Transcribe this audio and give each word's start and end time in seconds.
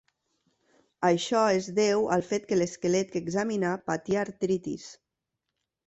Això 1.09 1.41
es 1.59 1.67
deu 1.81 2.09
al 2.17 2.25
fet 2.31 2.49
que 2.53 2.59
l'esquelet 2.59 3.13
que 3.15 3.25
examinà 3.27 3.79
patia 3.93 4.25
artritis. 4.27 4.93